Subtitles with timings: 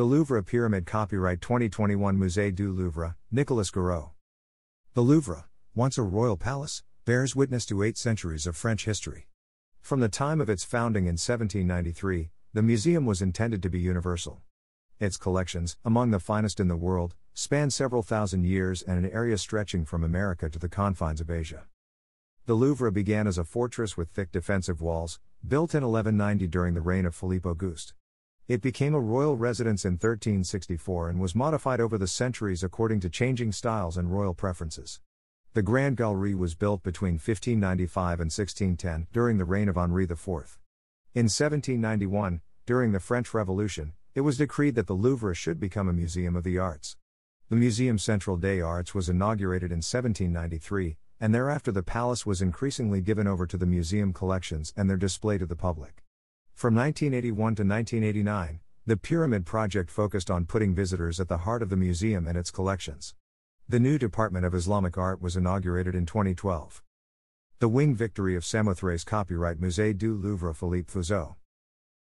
[0.00, 4.12] The Louvre Pyramid Copyright 2021 Musée du Louvre, Nicolas Gouraud.
[4.94, 9.28] The Louvre, once a royal palace, bears witness to eight centuries of French history.
[9.82, 14.40] From the time of its founding in 1793, the museum was intended to be universal.
[14.98, 19.36] Its collections, among the finest in the world, span several thousand years and an area
[19.36, 21.66] stretching from America to the confines of Asia.
[22.46, 26.80] The Louvre began as a fortress with thick defensive walls, built in 1190 during the
[26.80, 27.92] reign of Philippe Auguste.
[28.50, 33.08] It became a royal residence in 1364 and was modified over the centuries according to
[33.08, 34.98] changing styles and royal preferences.
[35.54, 40.58] The Grand Gallery was built between 1595 and 1610 during the reign of Henri IV.
[41.14, 45.92] In 1791, during the French Revolution, it was decreed that the Louvre should become a
[45.92, 46.96] museum of the arts.
[47.50, 53.00] The Museum Central des Arts was inaugurated in 1793, and thereafter the palace was increasingly
[53.00, 56.02] given over to the museum collections and their display to the public.
[56.60, 61.70] From 1981 to 1989, the Pyramid Project focused on putting visitors at the heart of
[61.70, 63.14] the museum and its collections.
[63.66, 66.82] The new Department of Islamic Art was inaugurated in 2012.
[67.60, 71.36] The Wing Victory of Samothrace Copyright Musée du Louvre Philippe Fuzeau.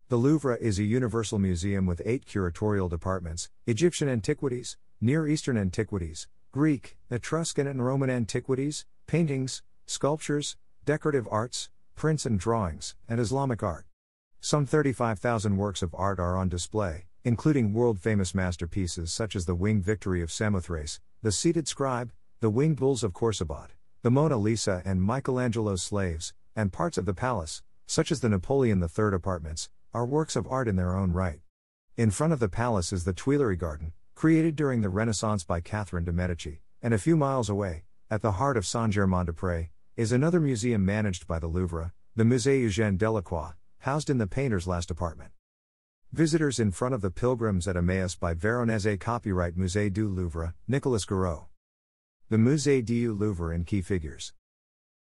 [0.09, 6.27] The Louvre is a universal museum with eight curatorial departments Egyptian antiquities, Near Eastern antiquities,
[6.51, 13.85] Greek, Etruscan, and Roman antiquities, paintings, sculptures, decorative arts, prints and drawings, and Islamic art.
[14.43, 19.53] Some 35,000 works of art are on display, including world famous masterpieces such as the
[19.53, 23.67] Winged Victory of Samothrace, the Seated Scribe, the Winged Bulls of Khorsabad,
[24.01, 28.81] the Mona Lisa and Michelangelo's Slaves, and parts of the palace, such as the Napoleon
[28.81, 31.41] III apartments, are works of art in their own right.
[31.95, 36.05] In front of the palace is the Tuileries Garden, created during the Renaissance by Catherine
[36.05, 39.69] de' Medici, and a few miles away, at the heart of Saint Germain des Prés,
[39.95, 44.67] is another museum managed by the Louvre, the Musée Eugène Delacroix, housed in the painter's
[44.67, 45.31] last apartment.
[46.11, 51.03] Visitors in front of the Pilgrims at Emmaus by Veronese Copyright Musée du Louvre, Nicolas
[51.03, 51.47] Gouraud.
[52.29, 54.33] The Musée du Louvre in key figures.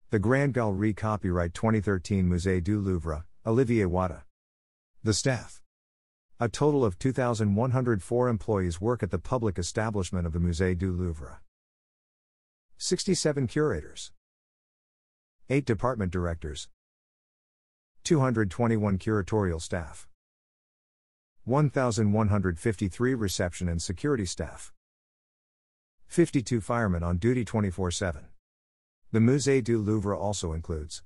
[0.09, 4.23] The Grand Galerie Copyright 2013 Musée du Louvre, Olivier Ouadah.
[5.05, 5.61] The staff.
[6.39, 11.43] A total of 2,104 employees work at the public establishment of the Musée du Louvre.
[12.79, 14.11] 67 curators.
[15.51, 16.69] 8 department directors.
[18.05, 20.09] 221 curatorial staff.
[21.45, 24.73] 1,153 reception and security staff.
[26.07, 28.27] 52 firemen on duty 24 7.
[29.13, 31.03] The Musée du Louvre also includes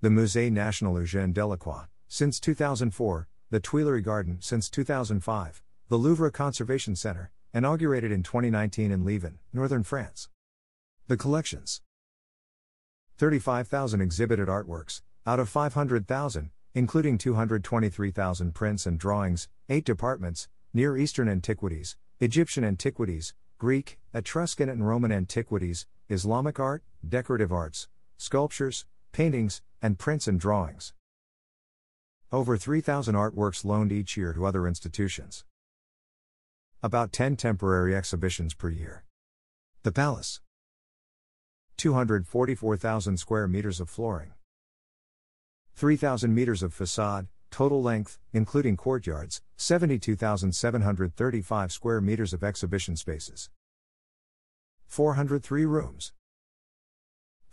[0.00, 6.96] the Musée National Eugène Delacroix, since 2004, the Tuileries Garden since 2005, the Louvre Conservation
[6.96, 10.28] Center, inaugurated in 2019 in Liévin, northern France.
[11.08, 11.82] The collections
[13.18, 21.28] 35,000 exhibited artworks, out of 500,000, including 223,000 prints and drawings, 8 departments Near Eastern
[21.28, 27.88] antiquities, Egyptian antiquities, Greek, Etruscan, and Roman antiquities, Islamic art, decorative arts,
[28.18, 30.92] sculptures, paintings, and prints and drawings.
[32.30, 35.44] Over 3,000 artworks loaned each year to other institutions.
[36.84, 39.02] About 10 temporary exhibitions per year.
[39.82, 40.40] The Palace.
[41.78, 44.34] 244,000 square meters of flooring.
[45.74, 53.50] 3,000 meters of facade, total length, including courtyards, 72,735 square meters of exhibition spaces.
[54.86, 56.12] 403 rooms.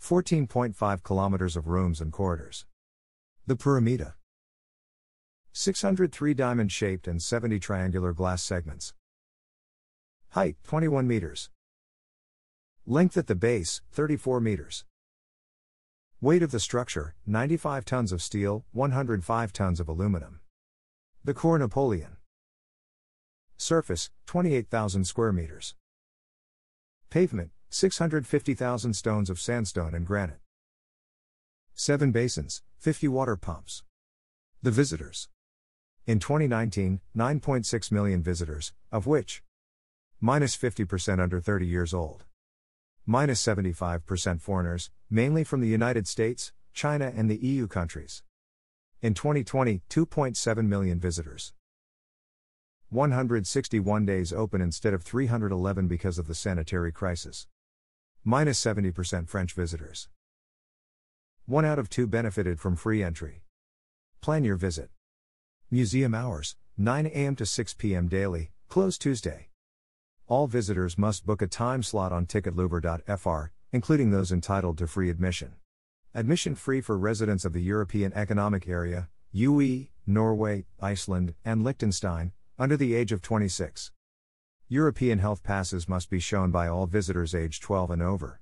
[0.00, 2.64] 14.5 kilometers of rooms and corridors.
[3.46, 4.14] The Pyramida.
[5.52, 8.92] 603 diamond shaped and 70 triangular glass segments.
[10.30, 11.50] Height 21 meters.
[12.86, 14.84] Length at the base 34 meters.
[16.20, 20.40] Weight of the structure 95 tons of steel, 105 tons of aluminum.
[21.22, 22.16] The Cour Napoleon.
[23.56, 25.76] Surface 28,000 square meters.
[27.08, 30.40] Pavement 650,000 stones of sandstone and granite.
[31.74, 33.84] 7 basins, 50 water pumps.
[34.60, 35.28] The visitors.
[36.04, 39.44] In 2019, 9.6 million visitors, of which
[40.20, 42.24] minus 50% under 30 years old
[43.10, 48.22] minus 75% foreigners, mainly from the United States, China, and the EU countries.
[49.00, 51.54] In 2020, 2.7 million visitors.
[52.90, 57.46] 161 days open instead of 311 because of the sanitary crisis.
[58.24, 60.10] Minus 70% French visitors.
[61.46, 63.42] One out of two benefited from free entry.
[64.20, 64.90] Plan your visit.
[65.70, 67.36] Museum hours 9 a.m.
[67.36, 68.06] to 6 p.m.
[68.08, 69.47] daily, closed Tuesday
[70.28, 75.54] all visitors must book a time slot on ticketlouvre.fr, including those entitled to free admission.
[76.14, 82.76] Admission free for residents of the European Economic Area, UE, Norway, Iceland, and Liechtenstein, under
[82.76, 83.92] the age of 26.
[84.68, 88.40] European health passes must be shown by all visitors age 12 and over.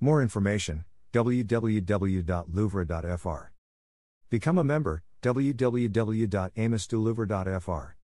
[0.00, 3.52] More information www.louvre.fr.
[4.30, 7.94] Become a member www.amisdulouvre.fr.